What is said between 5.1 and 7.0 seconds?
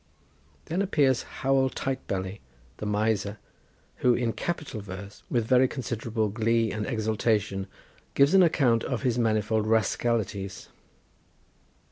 with very considerable glee and